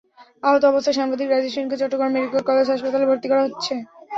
আহত 0.43 0.63
অবস্থায় 0.65 0.97
সাংবাদিক 0.99 1.27
রাজীব 1.29 1.51
সেনকে 1.55 1.75
চট্টগ্রাম 1.81 2.11
মেডিকেল 2.13 2.41
কলেজ 2.47 2.65
হাসপাতালে 2.69 3.05
ভর্তি 3.09 3.27
করা 3.29 3.41
হয়েছে। 3.43 3.73